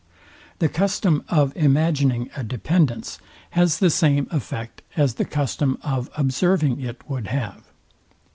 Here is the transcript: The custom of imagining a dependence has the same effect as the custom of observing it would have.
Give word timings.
The 0.57 0.67
custom 0.67 1.23
of 1.29 1.55
imagining 1.55 2.31
a 2.35 2.43
dependence 2.43 3.19
has 3.51 3.77
the 3.77 3.91
same 3.91 4.25
effect 4.31 4.81
as 4.97 5.13
the 5.13 5.25
custom 5.25 5.77
of 5.83 6.09
observing 6.17 6.79
it 6.81 7.07
would 7.07 7.27
have. 7.27 7.65